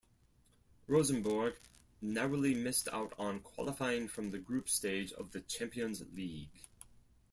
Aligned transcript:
Rosenborg 0.87 1.59
narrowly 2.01 2.55
missed 2.55 2.87
out 2.91 3.13
on 3.19 3.39
qualifying 3.39 4.07
from 4.07 4.31
the 4.31 4.39
group 4.39 4.67
stage 4.67 5.11
of 5.13 5.29
the 5.31 5.41
Champions 5.41 6.01
League. 6.11 6.65